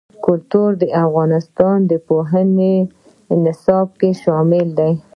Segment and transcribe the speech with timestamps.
[0.25, 2.75] کلتور د افغانستان د پوهنې
[3.43, 4.91] نصاب کې شامل دي.